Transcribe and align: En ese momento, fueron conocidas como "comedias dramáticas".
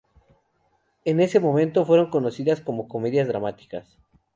En 1.05 1.19
ese 1.19 1.39
momento, 1.39 1.85
fueron 1.85 2.09
conocidas 2.09 2.59
como 2.59 2.87
"comedias 2.87 3.27
dramáticas". 3.27 3.99